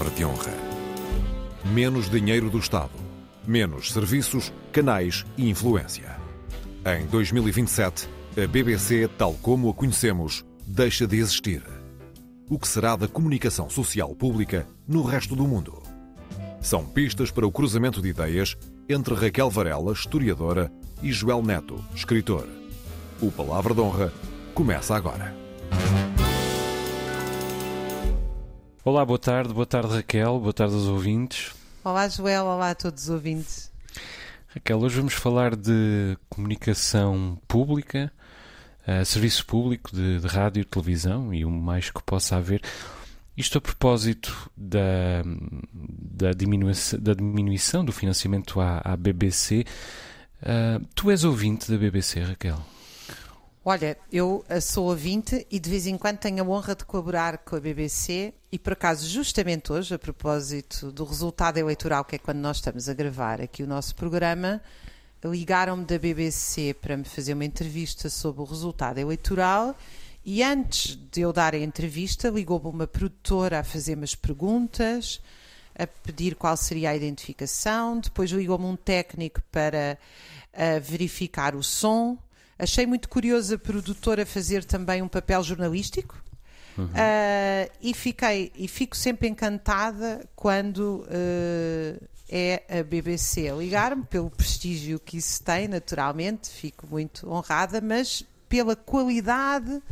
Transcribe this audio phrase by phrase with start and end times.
[0.00, 0.52] palavra de honra.
[1.74, 2.92] Menos dinheiro do Estado,
[3.46, 6.16] menos serviços, canais e influência.
[6.86, 8.08] Em 2027,
[8.42, 11.62] a BBC, tal como a conhecemos, deixa de existir.
[12.48, 15.82] O que será da comunicação social pública no resto do mundo?
[16.62, 18.56] São pistas para o cruzamento de ideias
[18.88, 22.48] entre Raquel Varela, historiadora, e Joel Neto, escritor.
[23.20, 24.12] O Palavra de Honra
[24.54, 25.34] começa agora.
[28.82, 31.54] Olá, boa tarde, boa tarde Raquel, boa tarde aos ouvintes.
[31.84, 33.70] Olá Joel, olá a todos os ouvintes.
[34.48, 38.10] Raquel, hoje vamos falar de comunicação pública,
[38.88, 42.62] uh, serviço público de, de rádio e televisão e o mais que possa haver.
[43.36, 45.24] Isto a propósito da,
[45.74, 49.66] da, diminuição, da diminuição do financiamento à, à BBC.
[50.42, 52.58] Uh, tu és ouvinte da BBC, Raquel?
[53.62, 57.36] Olha, eu eh, sou ouvinte e de vez em quando tenho a honra de colaborar
[57.36, 62.18] com a BBC e por acaso justamente hoje, a propósito do resultado eleitoral, que é
[62.18, 64.62] quando nós estamos a gravar aqui o nosso programa,
[65.22, 69.76] ligaram-me da BBC para me fazer uma entrevista sobre o resultado eleitoral
[70.24, 75.20] e antes de eu dar a entrevista ligou-me uma produtora a fazer umas perguntas,
[75.78, 79.98] a pedir qual seria a identificação, depois ligou-me um técnico para
[80.54, 82.16] uh, verificar o som
[82.60, 86.22] Achei muito curioso a produtora fazer também um papel jornalístico.
[86.76, 86.86] Uhum.
[86.86, 94.30] Uh, e fiquei e fico sempre encantada quando uh, é a BBC a ligar-me pelo
[94.30, 99.82] prestígio que isso tem, naturalmente, fico muito honrada, mas pela qualidade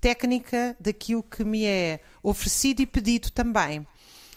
[0.00, 3.86] técnica daquilo que me é oferecido e pedido também.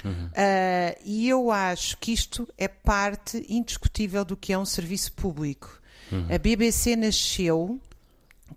[0.05, 0.27] Uhum.
[0.27, 5.81] Uh, e eu acho que isto é parte indiscutível do que é um serviço público.
[6.11, 6.27] Uhum.
[6.30, 7.80] A BBC nasceu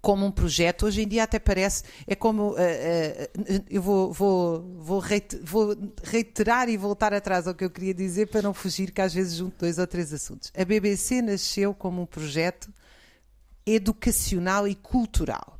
[0.00, 4.60] como um projeto, hoje em dia até parece, é como, uh, uh, eu vou, vou,
[4.78, 5.02] vou,
[5.42, 9.12] vou, reiterar e voltar atrás ao que eu queria dizer para não fugir, que às
[9.12, 10.52] vezes junto dois ou três assuntos.
[10.56, 12.72] A BBC nasceu como um projeto
[13.66, 15.59] educacional e cultural.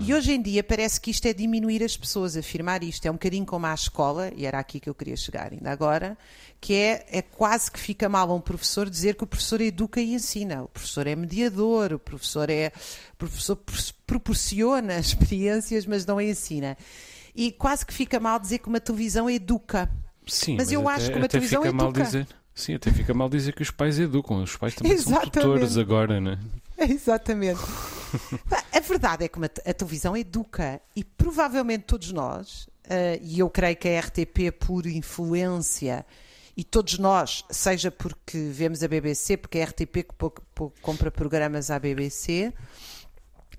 [0.00, 3.06] E hoje em dia parece que isto é diminuir as pessoas, afirmar isto.
[3.06, 6.16] É um bocadinho como a escola, e era aqui que eu queria chegar ainda agora,
[6.60, 10.00] que é, é quase que fica mal a um professor dizer que o professor educa
[10.00, 10.62] e ensina.
[10.64, 12.72] O professor é mediador, o professor é
[13.14, 13.58] o professor
[14.06, 16.76] proporciona experiências, mas não ensina.
[17.34, 19.90] E quase que fica mal dizer que uma televisão educa.
[20.26, 22.26] Sim, mas, mas eu até, acho que uma televisão educa.
[22.54, 24.42] Sim, até fica mal dizer que os pais educam.
[24.42, 25.34] Os pais também Exatamente.
[25.34, 26.38] são tutores agora, né?
[26.88, 27.60] Exatamente.
[28.72, 33.76] a verdade é que a televisão educa e provavelmente todos nós, uh, e eu creio
[33.76, 36.04] que a RTP por influência
[36.56, 41.10] e todos nós, seja porque vemos a BBC, porque a RTP que pouco, pouco compra
[41.10, 42.52] programas à BBC,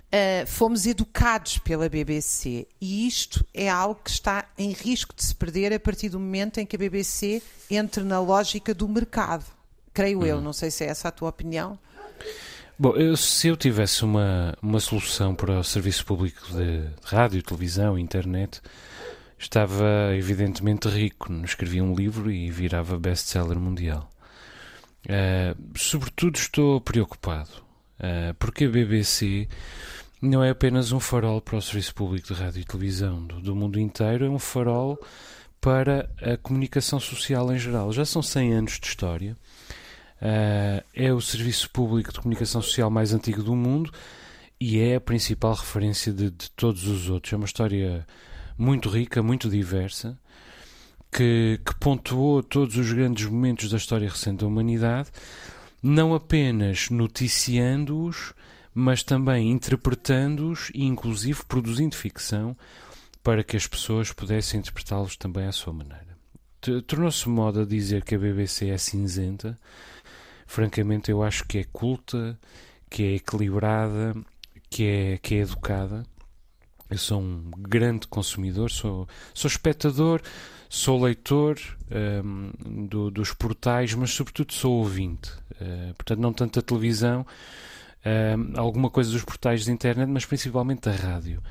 [0.08, 5.36] uh, fomos educados pela BBC e isto é algo que está em risco de se
[5.36, 9.46] perder a partir do momento em que a BBC entre na lógica do mercado.
[9.94, 10.44] Creio eu, uhum.
[10.44, 11.78] não sei se é essa a tua opinião.
[12.80, 17.98] Bom, eu, se eu tivesse uma, uma solução para o serviço público de rádio, televisão,
[17.98, 18.62] internet,
[19.36, 21.34] estava evidentemente rico.
[21.44, 24.08] Escrevia um livro e virava best-seller mundial.
[25.06, 27.50] Uh, sobretudo estou preocupado,
[28.00, 29.48] uh, porque a BBC
[30.22, 33.56] não é apenas um farol para o serviço público de rádio e televisão do, do
[33.56, 35.00] mundo inteiro, é um farol
[35.60, 37.92] para a comunicação social em geral.
[37.92, 39.36] Já são 100 anos de história
[40.22, 43.92] Uh, é o serviço público de comunicação social mais antigo do mundo
[44.60, 47.34] e é a principal referência de, de todos os outros.
[47.34, 48.06] É uma história
[48.58, 50.18] muito rica, muito diversa,
[51.12, 55.10] que, que pontuou todos os grandes momentos da história recente da humanidade,
[55.82, 58.34] não apenas noticiando-os,
[58.74, 62.58] mas também interpretando-os e, inclusive, produzindo ficção
[63.24, 66.18] para que as pessoas pudessem interpretá-los também à sua maneira.
[66.88, 69.58] Tornou-se moda dizer que a BBC é cinzenta
[70.48, 72.40] francamente eu acho que é culta,
[72.90, 74.16] que é equilibrada,
[74.70, 76.04] que é, que é educada.
[76.90, 80.22] Eu sou um grande consumidor, sou, sou espectador,
[80.70, 81.60] sou leitor
[82.24, 85.30] um, do, dos portais, mas sobretudo sou ouvinte.
[85.62, 87.26] Uh, portanto, não tanto a televisão,
[88.06, 91.44] um, alguma coisa dos portais de internet, mas principalmente da rádio.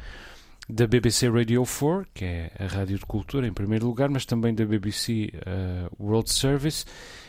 [0.69, 4.55] Da BBC Radio 4, que é a rádio de cultura em primeiro lugar, mas também
[4.55, 6.85] da BBC uh, World Service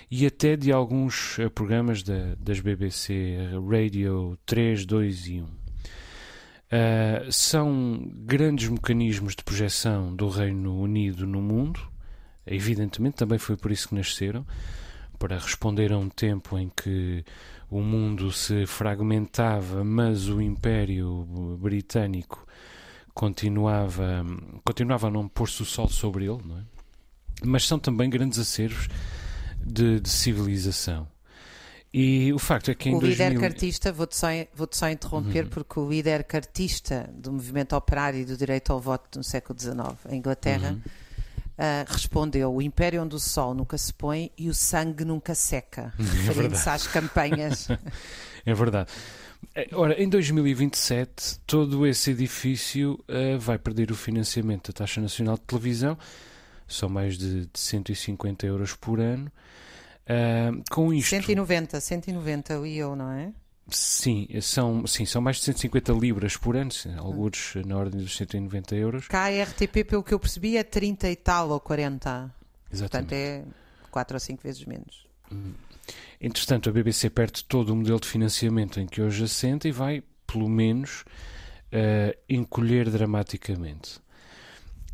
[0.10, 3.38] e até de alguns uh, programas da, das BBC
[3.70, 5.44] Radio 3, 2 e 1.
[5.44, 11.80] Uh, são grandes mecanismos de projeção do Reino Unido no mundo,
[12.46, 14.46] evidentemente, também foi por isso que nasceram
[15.18, 17.24] para responder a um tempo em que
[17.70, 22.46] o mundo se fragmentava, mas o Império Britânico
[23.14, 24.26] continuava,
[24.64, 26.64] continuava a não pôr-se o sol sobre ele, é?
[27.44, 28.88] mas são também grandes acervos
[29.68, 31.08] de, de civilização.
[31.94, 33.30] E o facto é que em o 2000...
[33.30, 35.50] líder cartista, vou-te só, vou só interromper, uhum.
[35.50, 39.78] porque o líder cartista do movimento operário e do direito ao voto no século XIX,
[40.06, 40.78] a Inglaterra, uhum.
[40.78, 45.94] uh, respondeu: O império onde o sol nunca se põe e o sangue nunca seca,
[45.98, 47.68] é referindo-se às campanhas.
[48.46, 48.92] é verdade.
[49.56, 55.36] Eh, ora, em 2027, todo esse edifício uh, vai perder o financiamento da taxa nacional
[55.36, 55.98] de televisão,
[56.68, 59.32] são mais de, de 150 euros por ano.
[60.04, 61.10] Uh, com isto.
[61.10, 63.34] 190, 190 o eu, não é?
[63.70, 68.16] Sim, são, sim, são mais de 150 libras por ano, sim, alguns na ordem dos
[68.16, 69.08] 190 euros.
[69.10, 72.34] Cá a RTP, pelo que eu percebi, é 30 e tal ou 40.
[72.72, 73.10] Exatamente.
[73.10, 73.44] Portanto, é
[73.92, 75.06] 4 ou 5 vezes menos.
[75.32, 75.54] Hum.
[76.20, 80.02] Entretanto, a BBC perde todo o modelo de financiamento em que hoje assenta e vai,
[80.26, 84.00] pelo menos, uh, encolher dramaticamente.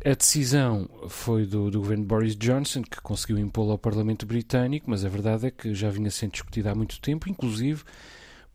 [0.04, 5.02] A decisão foi do, do governo Boris Johnson, que conseguiu impô-la ao Parlamento Britânico, mas
[5.02, 7.82] a verdade é que já vinha sendo discutida há muito tempo, inclusive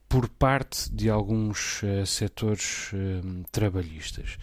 [0.07, 4.37] por parte de alguns uh, setores uh, trabalhistas.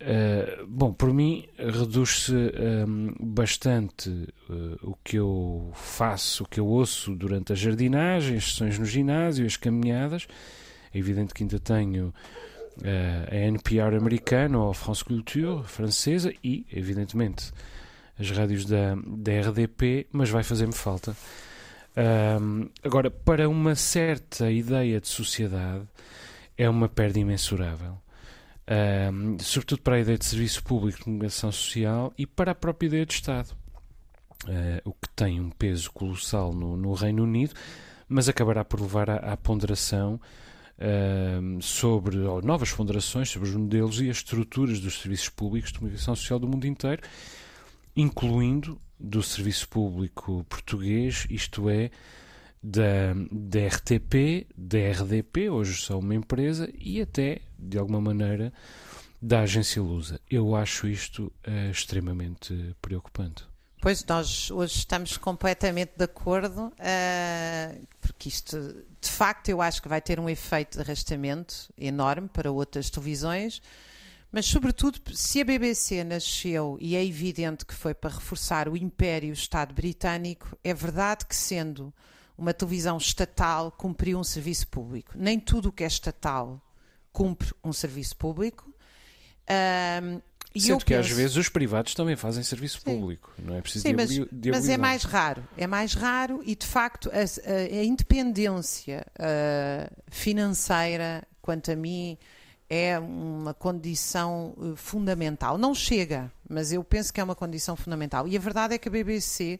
[0.00, 6.66] Uh, bom, por mim reduz-se um, bastante uh, o que eu faço, o que eu
[6.66, 10.28] ouço durante a jardinagem, as sessões no ginásio, as caminhadas.
[10.94, 12.14] É evidente que ainda tenho
[13.30, 17.52] a NPR americana ou a France Culture francesa e, evidentemente,
[18.18, 21.16] as rádios da, da RDP, mas vai fazer-me falta.
[21.96, 25.84] Um, agora, para uma certa ideia de sociedade,
[26.56, 27.98] é uma perda imensurável.
[29.12, 32.86] Um, sobretudo para a ideia de serviço público de comunicação social e para a própria
[32.86, 33.54] ideia de Estado.
[34.44, 37.54] Uh, o que tem um peso colossal no, no Reino Unido,
[38.08, 40.20] mas acabará por levar à, à ponderação
[41.60, 46.16] sobre ou novas ponderações sobre os modelos e as estruturas dos serviços públicos de comunicação
[46.16, 47.02] social do mundo inteiro,
[47.94, 51.90] incluindo do serviço público português, isto é,
[52.62, 58.52] da, da RTP, da RDP, hoje são uma empresa, e até, de alguma maneira,
[59.20, 60.20] da agência Lusa.
[60.30, 63.51] Eu acho isto uh, extremamente preocupante.
[63.82, 68.56] Pois, nós hoje estamos completamente de acordo, uh, porque isto,
[69.00, 73.60] de facto, eu acho que vai ter um efeito de arrastamento enorme para outras televisões,
[74.30, 79.30] mas, sobretudo, se a BBC nasceu e é evidente que foi para reforçar o império
[79.30, 81.92] o Estado britânico, é verdade que, sendo
[82.38, 85.10] uma televisão estatal, cumpriu um serviço público.
[85.16, 86.62] Nem tudo o que é estatal
[87.12, 88.72] cumpre um serviço público.
[89.42, 90.22] Uh,
[90.54, 91.00] e Sendo que penso...
[91.00, 92.84] às vezes os privados também fazem serviço Sim.
[92.84, 94.10] público, não é preciso Sim, mas,
[94.50, 101.26] mas é mais raro, é mais raro e de facto a, a, independência uh, financeira,
[101.40, 102.18] quanto a mim,
[102.68, 105.56] é uma condição uh, fundamental.
[105.56, 108.28] Não chega, mas eu penso que é uma condição fundamental.
[108.28, 109.58] E a verdade é que a BBC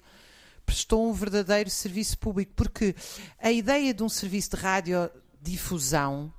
[0.65, 2.95] prestou um verdadeiro serviço público, porque
[3.39, 6.33] a ideia de um serviço de radiodifusão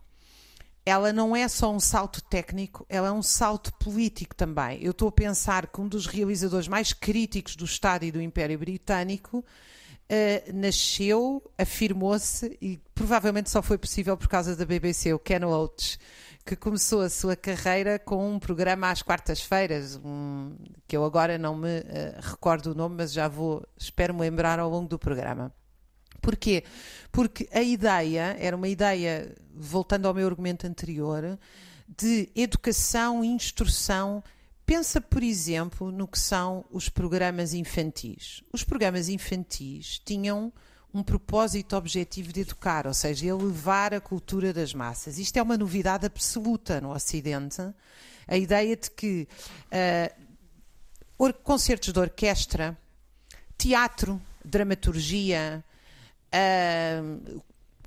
[0.85, 4.83] ela não é só um salto técnico, ela é um salto político também.
[4.83, 8.59] Eu estou a pensar que um dos realizadores mais críticos do Estado e do Império
[8.59, 15.39] Britânico uh, nasceu, afirmou-se e provavelmente só foi possível por causa da BBC, o Ken
[15.39, 15.97] Loach,
[16.45, 20.53] que começou a sua carreira com um programa às quartas-feiras, um,
[20.85, 21.83] que eu agora não me uh,
[22.19, 25.53] recordo o nome, mas já vou, espero-me lembrar ao longo do programa.
[26.23, 26.63] Porquê?
[27.11, 31.37] Porque a ideia era uma ideia, voltando ao meu argumento anterior,
[31.85, 34.23] de educação e instrução.
[34.65, 38.41] Pensa, por exemplo, no que são os programas infantis.
[38.53, 40.51] Os programas infantis tinham
[40.93, 45.17] um propósito objetivo de educar, ou seja, elevar a cultura das massas.
[45.17, 47.61] Isto é uma novidade absoluta no Ocidente.
[48.25, 49.27] A ideia de que
[51.17, 52.77] uh, concertos de orquestra,
[53.57, 55.63] teatro, dramaturgia,
[56.33, 57.43] uh,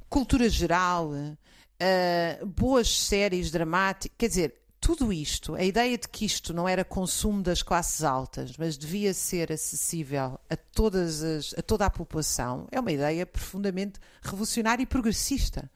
[0.08, 6.54] cultura geral, uh, boas séries dramáticas, quer dizer, tudo isto, a ideia de que isto
[6.54, 11.86] não era consumo das classes altas, mas devia ser acessível a, todas as, a toda
[11.86, 15.68] a população, é uma ideia profundamente revolucionária e progressista.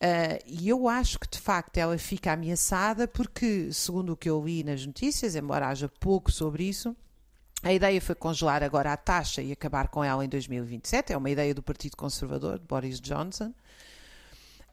[0.00, 4.40] Uh, e eu acho que de facto ela fica ameaçada porque, segundo o que eu
[4.44, 6.96] li nas notícias, embora haja pouco sobre isso,
[7.62, 11.12] a ideia foi congelar agora a taxa e acabar com ela em 2027.
[11.12, 13.52] É uma ideia do Partido Conservador, de Boris Johnson.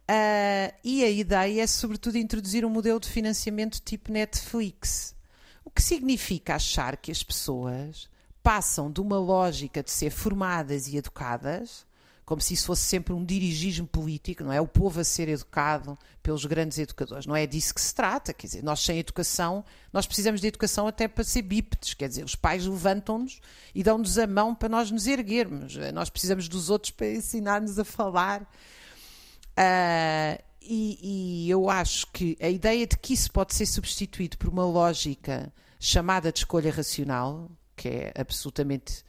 [0.07, 5.15] Uh, e a ideia é, sobretudo, introduzir um modelo de financiamento tipo Netflix.
[5.63, 8.07] O que significa achar que as pessoas
[8.43, 11.87] passam de uma lógica de ser formadas e educadas,
[12.25, 14.59] como se isso fosse sempre um dirigismo político, não é?
[14.59, 17.27] O povo a ser educado pelos grandes educadores.
[17.27, 19.63] Não é disso que se trata, quer dizer, nós sem educação,
[19.93, 23.39] nós precisamos de educação até para ser bípedes, quer dizer, os pais levantam-nos
[23.75, 25.77] e dão-nos a mão para nós nos erguermos.
[25.93, 28.41] Nós precisamos dos outros para ensinar-nos a falar.
[28.41, 34.49] Uh, e, e eu acho que a ideia de que isso pode ser substituído por
[34.49, 39.03] uma lógica chamada de escolha racional, que é absolutamente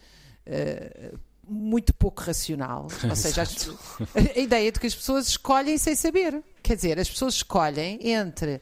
[0.47, 2.89] uh, muito pouco racional.
[3.09, 6.43] Ou seja, a, a ideia de que as pessoas escolhem sem saber.
[6.63, 8.61] Quer dizer, as pessoas escolhem entre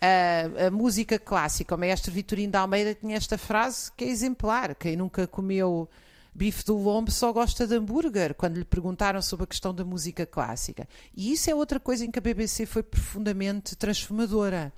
[0.00, 1.74] a, a, música clássica.
[1.74, 5.88] O maestro Vitorino da Almeida tinha esta frase que é exemplar: quem nunca comeu
[6.34, 10.24] bife do lombo só gosta de hambúrguer, quando lhe perguntaram sobre a questão da música
[10.24, 10.88] clássica.
[11.14, 14.72] E isso é outra coisa em que a BBC foi profundamente transformadora.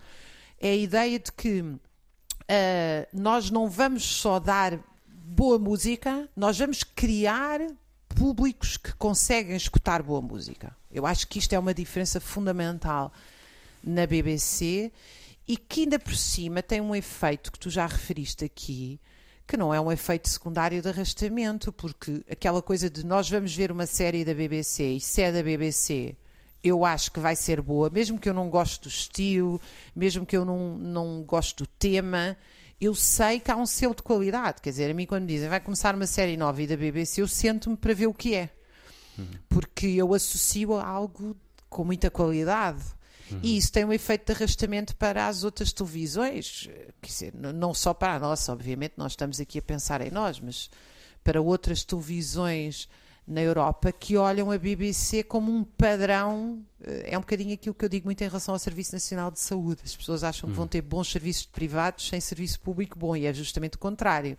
[0.61, 1.79] É a ideia de que uh,
[3.13, 4.79] nós não vamos só dar
[5.27, 7.59] boa música, nós vamos criar
[8.09, 10.77] públicos que conseguem escutar boa música.
[10.93, 13.11] Eu acho que isto é uma diferença fundamental
[13.83, 14.93] na BBC
[15.49, 19.01] e que ainda por cima tem um efeito que tu já referiste aqui,
[19.47, 23.73] que não é um efeito secundário de arrastamento, porque aquela coisa de nós vamos ver
[23.73, 26.15] uma série da BBC e se é da BBC,
[26.63, 29.59] eu acho que vai ser boa, mesmo que eu não goste do estilo,
[29.97, 32.37] mesmo que eu não, não goste do tema,
[32.81, 34.61] eu sei que há um selo de qualidade.
[34.61, 37.29] Quer dizer, a mim quando me dizem vai começar uma série nova da BBC, eu
[37.29, 38.51] sento-me para ver o que é.
[39.19, 39.27] Uhum.
[39.49, 41.37] Porque eu associo a algo
[41.69, 42.83] com muita qualidade.
[43.31, 43.41] Uhum.
[43.43, 46.69] E isso tem um efeito de arrastamento para as outras televisões,
[47.01, 50.39] quer dizer, não só para a nossa, obviamente, nós estamos aqui a pensar em nós,
[50.41, 50.69] mas
[51.23, 52.89] para outras televisões
[53.27, 56.63] na Europa que olham a BBC como um padrão.
[56.83, 59.41] Eh, é um bocadinho aquilo que eu digo muito em relação ao Serviço Nacional de
[59.41, 59.81] Saúde.
[59.85, 60.69] As pessoas acham que vão hum.
[60.69, 64.37] ter bons serviços privados sem serviço público bom, e é justamente o contrário.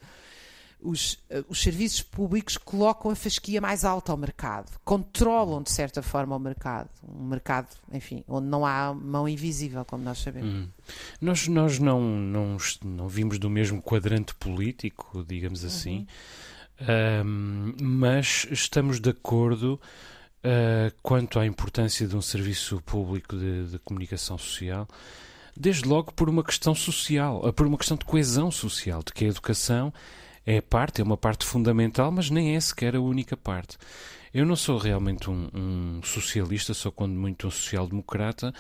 [0.80, 6.04] Os, eh, os serviços públicos colocam a fasquia mais alta ao mercado, controlam de certa
[6.04, 6.90] forma o mercado.
[7.04, 10.54] Um mercado, enfim, onde não há mão invisível, como nós sabemos.
[10.54, 10.68] Hum.
[11.20, 16.00] Nós, nós não, não, não vimos do mesmo quadrante político, digamos assim.
[16.00, 16.08] Uhum
[16.82, 19.80] um, mas estamos de acordo
[20.44, 24.88] uh, quanto à importância de um serviço público de, de, comunicação social,
[25.56, 29.26] desde logo por uma questão social, uh, por uma questão de coesão social, de que
[29.26, 29.94] a educação
[30.46, 33.78] é parte, é uma parte fundamental, mas nem é sequer a única parte.
[34.34, 38.54] Eu não sou realmente um, um socialista, sou quando muito um social-democrata,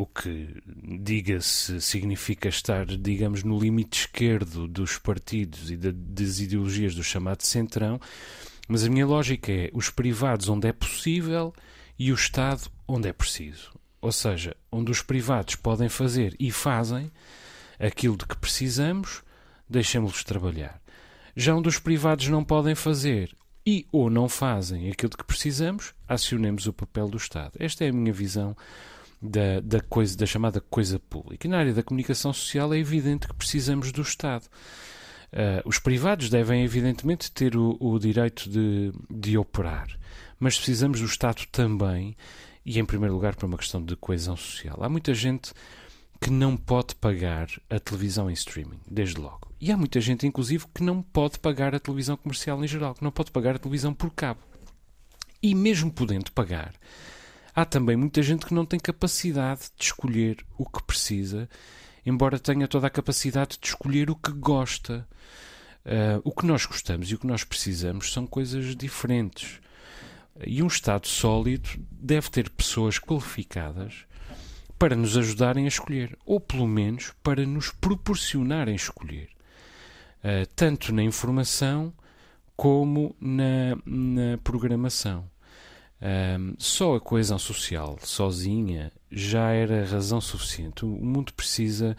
[0.00, 0.62] o que,
[1.00, 8.00] diga-se, significa estar, digamos, no limite esquerdo dos partidos e das ideologias do chamado centrão,
[8.66, 11.52] mas a minha lógica é os privados onde é possível
[11.98, 13.72] e o Estado onde é preciso.
[14.00, 17.12] Ou seja, onde os privados podem fazer e fazem
[17.78, 19.22] aquilo de que precisamos,
[19.68, 20.80] deixemos-los trabalhar.
[21.36, 25.92] Já onde os privados não podem fazer e ou não fazem aquilo de que precisamos,
[26.08, 27.52] acionemos o papel do Estado.
[27.58, 28.56] Esta é a minha visão
[29.20, 31.46] da, da, coisa, da chamada coisa pública.
[31.46, 34.44] E na área da comunicação social é evidente que precisamos do Estado.
[35.32, 39.88] Uh, os privados devem, evidentemente, ter o, o direito de, de operar,
[40.40, 42.16] mas precisamos do Estado também,
[42.66, 44.82] e em primeiro lugar por uma questão de coesão social.
[44.82, 45.52] Há muita gente
[46.20, 49.50] que não pode pagar a televisão em streaming, desde logo.
[49.60, 53.04] E há muita gente, inclusive, que não pode pagar a televisão comercial em geral, que
[53.04, 54.40] não pode pagar a televisão por cabo.
[55.42, 56.74] E mesmo podendo pagar,
[57.60, 61.46] Há também muita gente que não tem capacidade de escolher o que precisa,
[62.06, 65.06] embora tenha toda a capacidade de escolher o que gosta.
[65.84, 69.60] Uh, o que nós gostamos e o que nós precisamos são coisas diferentes.
[70.46, 74.06] E um Estado sólido deve ter pessoas qualificadas
[74.78, 79.28] para nos ajudarem a escolher, ou pelo menos para nos proporcionarem escolher,
[80.24, 81.92] uh, tanto na informação
[82.56, 85.28] como na, na programação.
[86.02, 90.84] Um, só a coesão social, sozinha, já era razão suficiente.
[90.84, 91.94] O mundo precisa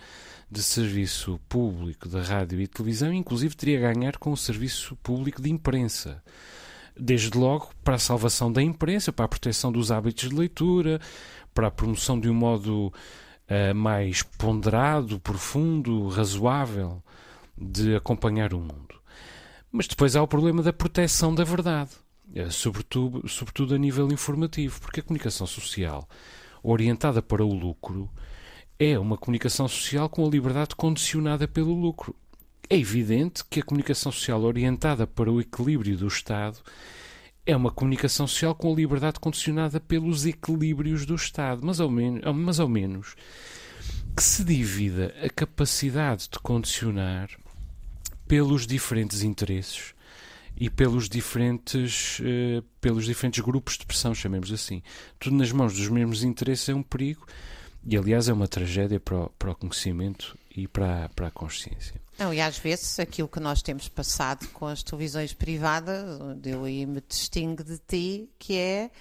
[0.49, 5.41] de serviço público de rádio e televisão, inclusive teria a ganhar com o serviço público
[5.41, 6.21] de imprensa.
[6.99, 10.99] Desde logo para a salvação da imprensa, para a proteção dos hábitos de leitura,
[11.53, 17.01] para a promoção de um modo uh, mais ponderado, profundo, razoável
[17.55, 18.99] de acompanhar o mundo.
[19.71, 21.91] Mas depois há o problema da proteção da verdade
[22.49, 26.07] sobretudo, sobretudo a nível informativo, porque a comunicação social
[26.63, 28.09] orientada para o lucro
[28.79, 32.15] é uma comunicação social com a liberdade condicionada pelo lucro.
[32.69, 36.57] É evidente que a comunicação social orientada para o equilíbrio do Estado
[37.45, 42.21] é uma comunicação social com a liberdade condicionada pelos equilíbrios do Estado, mas ao menos,
[42.35, 43.15] mas ao menos
[44.15, 47.29] que se divida a capacidade de condicionar
[48.27, 49.93] pelos diferentes interesses
[50.55, 54.81] e pelos diferentes, uh, pelos diferentes grupos de pressão, chamemos assim.
[55.19, 57.25] Tudo nas mãos dos mesmos interesses é um perigo
[57.85, 61.99] e, aliás, é uma tragédia para o, para o conhecimento e para, para a consciência.
[62.17, 66.05] Não, e às vezes aquilo que nós temos passado com as televisões privadas,
[66.45, 68.91] eu aí me distingo de ti, que é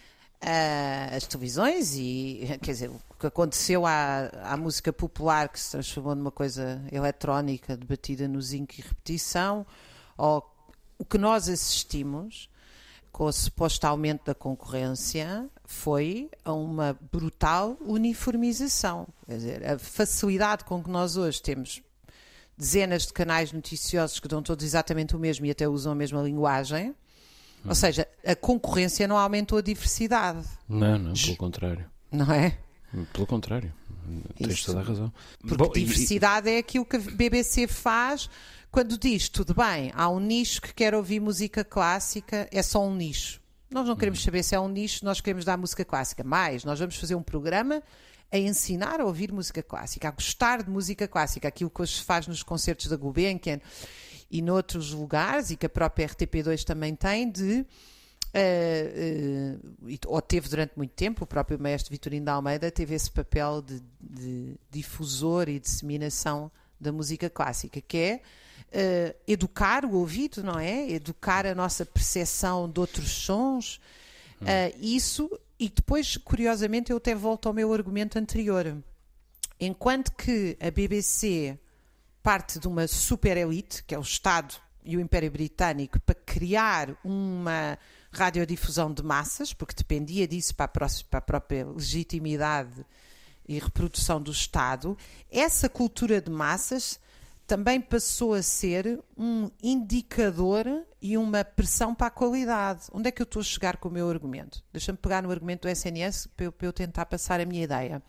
[0.43, 5.73] uh, as televisões e, quer dizer, o que aconteceu à, à música popular que se
[5.73, 9.67] transformou numa coisa eletrónica debatida no zinco e repetição,
[10.17, 10.50] ou
[11.01, 12.51] o que nós assistimos
[13.11, 19.09] com o suposto aumento da concorrência foi a uma brutal uniformização.
[19.27, 21.81] Quer dizer, a facilidade com que nós hoje temos
[22.57, 26.21] dezenas de canais noticiosos que dão todos exatamente o mesmo e até usam a mesma
[26.21, 26.95] linguagem.
[27.65, 30.47] Ou seja, a concorrência não aumentou a diversidade.
[30.69, 31.91] Não, não, pelo contrário.
[32.13, 32.59] Não é?
[33.13, 33.73] Pelo contrário.
[34.37, 34.67] Tens Isso.
[34.67, 35.13] toda a razão.
[35.41, 36.55] Porque Bom, diversidade e...
[36.55, 38.29] é aquilo que a BBC faz
[38.71, 42.95] quando diz, tudo bem, há um nicho que quer ouvir música clássica, é só um
[42.95, 43.41] nicho.
[43.69, 44.25] Nós não queremos hum.
[44.25, 46.23] saber se é um nicho, nós queremos dar música clássica.
[46.23, 47.83] Mais, nós vamos fazer um programa
[48.31, 52.05] a ensinar a ouvir música clássica, a gostar de música clássica, aquilo que hoje se
[52.05, 53.61] faz nos concertos da Gulbenkian
[54.31, 57.67] e noutros lugares, e que a própria RTP2 também tem, de.
[58.33, 63.11] Uh, uh, ou teve durante muito tempo, o próprio mestre Vitorino da Almeida teve esse
[63.11, 68.21] papel de, de difusor e disseminação da música clássica, que é
[68.69, 70.89] uh, educar o ouvido, não é?
[70.91, 73.81] Educar a nossa percepção de outros sons.
[74.41, 74.47] Hum.
[74.81, 78.75] isso e depois, curiosamente, eu até volto ao meu argumento anterior.
[79.61, 81.59] Enquanto que a BBC
[82.23, 86.97] parte de uma super elite, que é o Estado e o Império Britânico, para criar
[87.05, 87.79] uma
[88.11, 92.85] radiodifusão de massas, porque dependia disso para a, próxima, para a própria legitimidade
[93.47, 94.97] e reprodução do Estado,
[95.31, 97.01] essa cultura de massas
[97.47, 100.67] também passou a ser um indicador
[101.03, 102.83] e uma pressão para a qualidade.
[102.93, 104.63] Onde é que eu estou a chegar com o meu argumento?
[104.73, 108.01] Deixa-me pegar no argumento do SNS para eu, para eu tentar passar a minha ideia.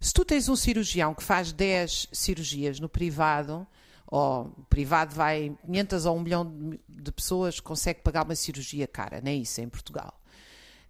[0.00, 3.66] Se tu tens um cirurgião que faz 10 cirurgias no privado,
[4.06, 9.42] ou privado vai 500 ou 1 milhão de pessoas consegue pagar uma cirurgia cara, nem
[9.42, 10.20] isso em Portugal.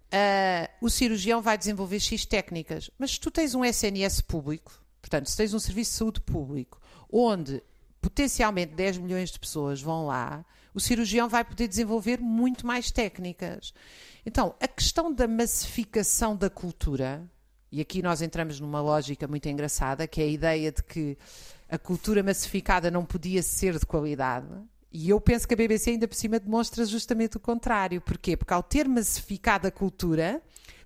[0.05, 5.29] Uh, o cirurgião vai desenvolver X técnicas, mas se tu tens um SNS público, portanto,
[5.29, 6.79] se tens um serviço de saúde público
[7.11, 7.61] onde
[8.01, 13.73] potencialmente 10 milhões de pessoas vão lá, o cirurgião vai poder desenvolver muito mais técnicas.
[14.25, 17.23] Então, a questão da massificação da cultura,
[17.71, 21.17] e aqui nós entramos numa lógica muito engraçada, que é a ideia de que
[21.69, 24.47] a cultura massificada não podia ser de qualidade.
[24.91, 27.99] E eu penso que a BBC ainda por cima demonstra justamente o contrário.
[27.99, 28.37] Porquê?
[28.37, 30.41] Porque ao ter massificado a cultura,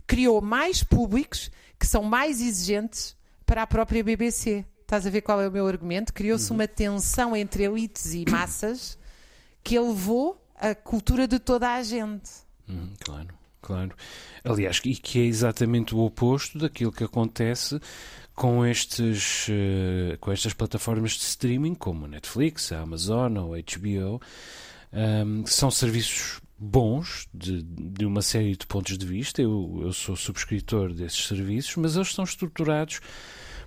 [0.08, 3.16] criou mais públicos que são mais exigentes
[3.46, 4.66] para a própria BBC.
[4.82, 6.12] Estás a ver qual é o meu argumento?
[6.12, 6.58] Criou-se uhum.
[6.58, 8.98] uma tensão entre elites e massas
[9.64, 12.32] que levou a cultura de toda a gente.
[12.68, 13.28] Uhum, claro,
[13.62, 13.96] claro.
[14.44, 17.80] Aliás, e que é exatamente o oposto daquilo que acontece
[18.40, 23.58] com, estes, uh, com estas plataformas de streaming, como a Netflix, a Amazon ou a
[23.58, 24.22] HBO,
[24.94, 29.42] um, que são serviços bons de, de uma série de pontos de vista.
[29.42, 33.02] Eu, eu sou subscritor desses serviços, mas eles estão estruturados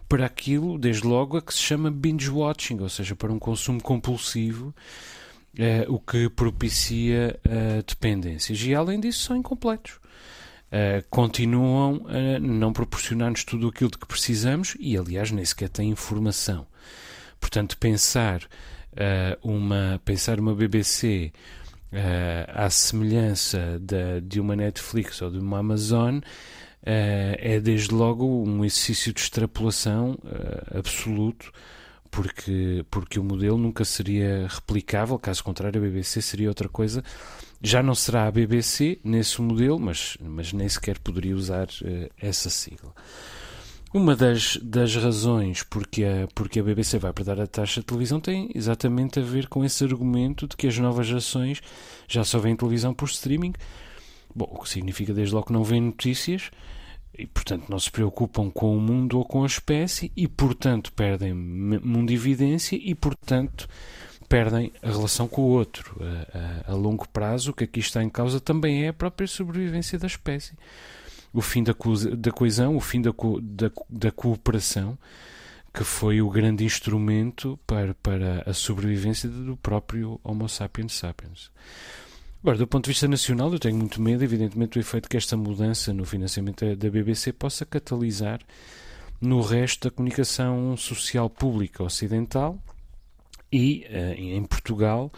[0.08, 3.82] para aquilo, desde logo, a que se chama binge watching, ou seja, para um consumo
[3.82, 4.74] compulsivo,
[5.54, 8.62] eh, o que propicia uh, dependências.
[8.62, 10.00] E além disso, são incompletos.
[10.72, 15.90] Uh, continuam a não proporcionar-nos tudo aquilo de que precisamos e, aliás, nem sequer têm
[15.90, 16.66] informação.
[17.38, 18.42] Portanto, pensar
[18.92, 21.30] uh, uma, pensar uma BBC
[21.92, 26.22] uh, à semelhança de, de uma Netflix ou de uma Amazon uh,
[26.82, 31.52] é desde logo um exercício de extrapolação uh, absoluto,
[32.10, 37.02] porque, porque o modelo nunca seria replicável, caso contrário, a BBC seria outra coisa.
[37.62, 42.50] Já não será a BBC nesse modelo, mas, mas nem sequer poderia usar uh, essa
[42.50, 42.92] sigla.
[43.94, 48.18] Uma das, das razões porque a, porque a BBC vai perder a taxa de televisão
[48.18, 51.60] tem exatamente a ver com esse argumento de que as novas gerações
[52.08, 53.52] já só veem televisão por streaming.
[54.34, 56.50] Bom, o que significa desde logo que não veem notícias
[57.16, 61.34] e, portanto, não se preocupam com o mundo ou com a espécie e, portanto, perdem
[61.34, 63.68] mundividência e, portanto,
[64.32, 66.00] perdem a relação com o outro.
[66.00, 69.28] A, a, a, longo prazo, o que aqui está em causa também é a própria
[69.28, 70.54] sobrevivência da espécie.
[71.34, 74.96] O fim da, co da coesão, o fim da, co da, da cooperação,
[75.70, 81.50] que foi o grande instrumento para, para a sobrevivência do próprio Homo sapiens sapiens.
[82.42, 85.36] Agora, do ponto de vista nacional, eu tenho muito medo, evidentemente, do efeito que esta
[85.36, 88.40] mudança no financiamento da BBC possa catalisar
[89.20, 92.58] no resto da comunicação social pública ocidental
[93.52, 95.12] e, uh, em Portugal,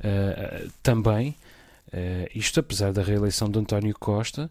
[0.00, 1.36] Uh, também,
[1.88, 4.50] uh, isto apesar da reeleição de António Costa,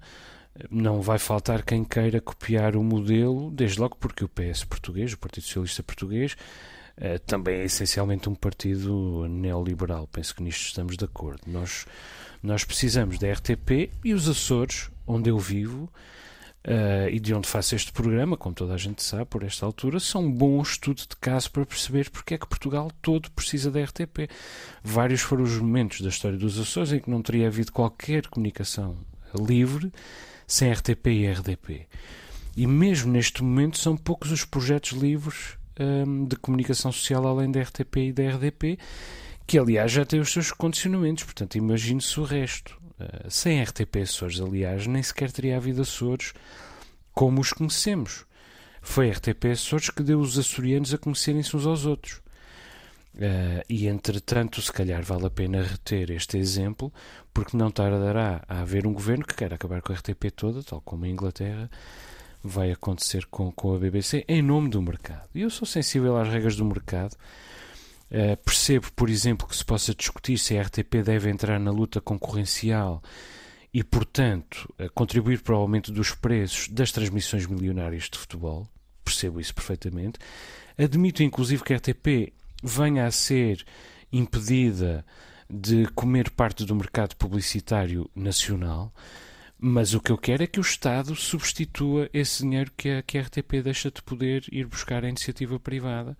[0.69, 5.17] não vai faltar quem queira copiar o modelo, desde logo porque o PS português, o
[5.17, 6.35] Partido Socialista Português,
[7.25, 10.05] também é essencialmente um partido neoliberal.
[10.11, 11.43] Penso que nisto estamos de acordo.
[11.47, 11.85] Nós,
[12.43, 15.89] nós precisamos da RTP e os Açores, onde eu vivo,
[16.65, 19.97] Uh, e de onde faço este programa, como toda a gente sabe por esta altura,
[19.97, 23.81] são um bom estudo de caso para perceber porque é que Portugal todo precisa da
[23.81, 24.29] RTP.
[24.83, 28.97] Vários foram os momentos da história dos Açores em que não teria havido qualquer comunicação
[29.33, 29.91] livre
[30.45, 31.87] sem RTP e RDP.
[32.57, 37.61] E mesmo neste momento são poucos os projetos livres um, de comunicação social além da
[37.61, 38.77] RTP e da RDP,
[39.47, 42.78] que aliás já têm os seus condicionamentos, portanto imagine-se o resto.
[42.99, 46.33] Uh, sem RTP Açores, aliás, nem sequer teria havido Açores
[47.13, 48.25] como os conhecemos.
[48.81, 52.21] Foi RTP Açores que deu os açorianos a conhecerem-se uns aos outros.
[53.15, 56.93] Uh, e entretanto, se calhar vale a pena reter este exemplo,
[57.33, 60.81] porque não tardará a haver um governo que quer acabar com a RTP toda, tal
[60.81, 61.69] como a Inglaterra
[62.43, 65.27] vai acontecer com, com a BBC, em nome do mercado.
[65.35, 67.15] E eu sou sensível às regras do mercado.
[68.11, 72.01] Uh, percebo, por exemplo, que se possa discutir se a RTP deve entrar na luta
[72.01, 73.03] concorrencial
[73.71, 78.67] e, portanto, uh, contribuir para o aumento dos preços das transmissões milionárias de futebol.
[79.03, 80.17] Percebo isso perfeitamente.
[80.77, 83.63] Admito, inclusive, que a RTP venha a ser
[84.11, 85.05] impedida
[85.49, 88.93] de comer parte do mercado publicitário nacional,
[89.57, 93.17] mas o que eu quero é que o Estado substitua esse dinheiro que a, que
[93.17, 96.17] a RTP deixa de poder ir buscar à iniciativa privada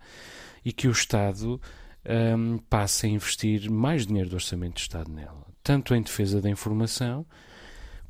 [0.64, 1.60] e que o Estado
[2.06, 6.48] um, passe a investir mais dinheiro do orçamento de Estado nela, tanto em defesa da
[6.48, 7.26] informação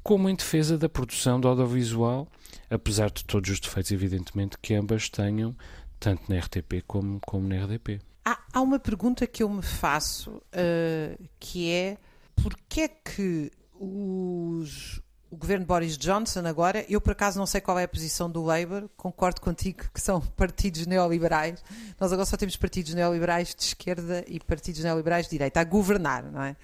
[0.03, 2.27] como em defesa da produção do audiovisual,
[2.71, 5.55] apesar de todos os defeitos, evidentemente, que ambas tenham,
[5.99, 8.01] tanto na RTP como, como na RDP.
[8.25, 11.99] Há, há uma pergunta que eu me faço uh, que é
[12.35, 15.01] porquê é que os,
[15.31, 18.43] o governo Boris Johnson agora, eu por acaso não sei qual é a posição do
[18.43, 21.63] Labour, concordo contigo que são partidos neoliberais.
[22.01, 26.25] Nós agora só temos partidos neoliberais de esquerda e partidos neoliberais de direita a governar,
[26.25, 26.57] não é?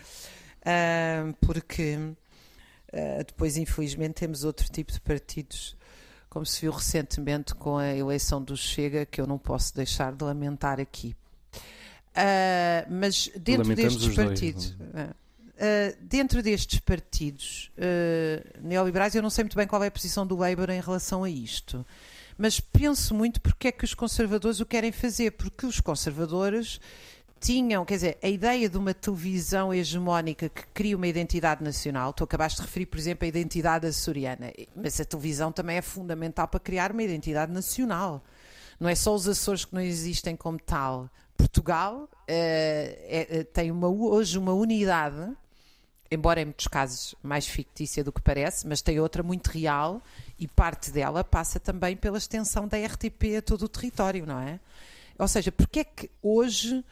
[0.63, 5.77] Uh, porque uh, depois, infelizmente, temos outro tipo de partidos
[6.29, 10.23] como se viu recentemente com a eleição do Chega, que eu não posso deixar de
[10.23, 11.17] lamentar aqui.
[12.13, 14.77] Uh, mas dentro destes partidos.
[15.57, 17.71] Uh, dentro destes partidos
[18.63, 21.31] neoliberais, eu não sei muito bem qual é a posição do Labour em relação a
[21.31, 21.85] isto.
[22.37, 25.33] Mas penso muito porque é que os conservadores o querem fazer.
[25.33, 26.79] Porque os conservadores
[27.41, 32.25] tinham, quer dizer, a ideia de uma televisão hegemónica que cria uma identidade nacional, tu
[32.25, 36.61] acabaste de referir, por exemplo, a identidade açoriana, mas a televisão também é fundamental para
[36.61, 38.25] criar uma identidade nacional.
[38.79, 41.11] Não é só os Açores que não existem como tal.
[41.37, 45.33] Portugal é, é, tem uma, hoje uma unidade,
[46.11, 50.03] embora em muitos casos mais fictícia do que parece, mas tem outra muito real
[50.39, 54.61] e parte dela passa também pela extensão da RTP a todo o território, não é?
[55.19, 56.85] Ou seja, porque é que hoje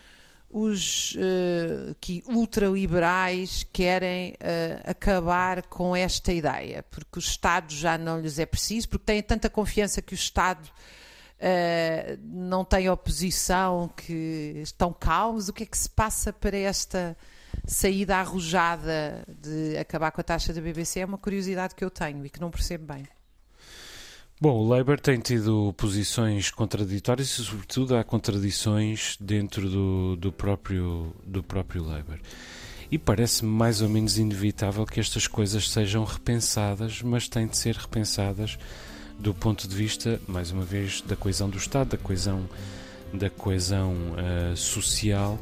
[0.50, 8.38] os uh, ultraliberais querem uh, acabar com esta ideia, porque o Estado já não lhes
[8.38, 14.92] é preciso, porque têm tanta confiança que o Estado uh, não tem oposição, que estão
[14.92, 15.48] calmos.
[15.48, 17.16] O que é que se passa para esta
[17.66, 21.00] saída arrojada de acabar com a taxa da BBC?
[21.00, 23.06] É uma curiosidade que eu tenho e que não percebo bem.
[24.40, 31.14] Bom, o Labour tem tido posições contraditórias e, sobretudo, há contradições dentro do, do, próprio,
[31.24, 32.18] do próprio Labour.
[32.90, 37.76] E parece-me mais ou menos inevitável que estas coisas sejam repensadas, mas têm de ser
[37.76, 38.58] repensadas
[39.18, 42.48] do ponto de vista, mais uma vez, da coesão do Estado, da coesão,
[43.12, 45.38] da coesão uh, social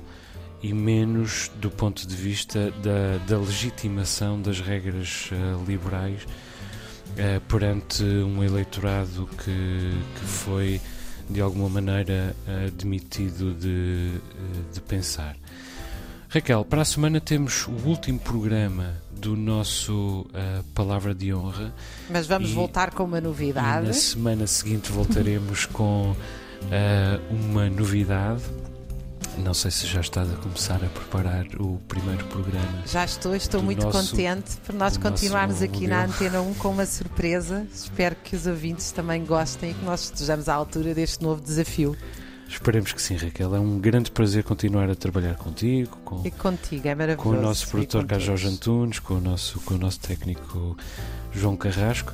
[0.63, 8.05] e menos do ponto de vista da, da legitimação das regras uh, liberais uh, perante
[8.05, 10.81] um eleitorado que, que foi
[11.29, 15.37] de alguma maneira uh, demitido de, uh, de pensar.
[16.29, 21.75] Raquel, para a semana temos o último programa do nosso uh, Palavra de Honra.
[22.09, 23.87] Mas vamos e, voltar com uma novidade.
[23.87, 26.15] na semana seguinte voltaremos com
[27.29, 28.45] uma novidade
[29.39, 32.83] não sei se já estás a começar a preparar o primeiro programa.
[32.87, 36.87] Já estou, estou muito nosso, contente por nós continuarmos aqui na Antena 1 com uma
[36.87, 37.67] surpresa.
[37.73, 41.97] Espero que os ouvintes também gostem e que nós estejamos à altura deste novo desafio.
[42.49, 43.57] Esperemos que sim, Raquel.
[43.57, 45.97] É um grande prazer continuar a trabalhar contigo.
[46.05, 47.31] Com, e contigo, é maravilhoso.
[47.31, 50.77] Com o nosso produtor Carlos Jorge Antunes, com o nosso, com o nosso técnico
[51.33, 52.13] João Carrasco.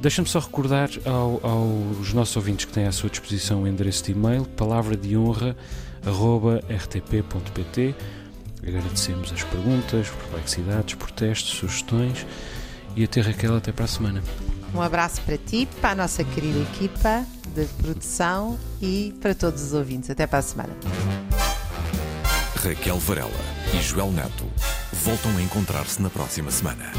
[0.00, 4.12] Deixa-me só recordar ao, aos nossos ouvintes que têm à sua disposição o endereço de
[4.12, 5.56] e-mail, palavra de honra
[6.68, 7.94] rtp.pt
[8.66, 12.26] Agradecemos as perguntas, perplexidades, protestos, sugestões
[12.96, 14.22] e até Raquel, até para a semana.
[14.74, 19.72] Um abraço para ti, para a nossa querida equipa de produção e para todos os
[19.72, 20.10] ouvintes.
[20.10, 20.72] Até para a semana.
[22.56, 23.30] Raquel Varela
[23.72, 24.44] e Joel Neto
[24.92, 26.92] voltam a encontrar-se na próxima semana.